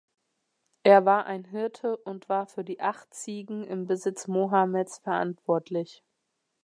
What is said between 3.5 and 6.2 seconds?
im Besitz Mohammeds verantwortlich.